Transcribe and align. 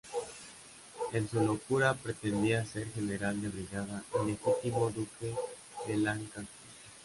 En 1.13 1.29
su 1.29 1.41
locura 1.45 1.93
pretendía 1.93 2.65
ser 2.65 2.89
general 2.91 3.39
de 3.39 3.49
brigada 3.49 4.03
y 4.23 4.31
legítimo 4.31 4.89
duque 4.89 5.35
de 5.87 5.97
Lancaster. 5.97 6.47